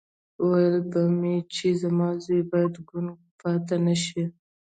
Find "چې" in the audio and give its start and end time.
1.53-1.67